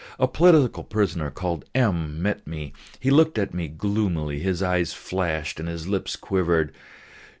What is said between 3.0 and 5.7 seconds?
looked at me gloomily, his eyes flashed and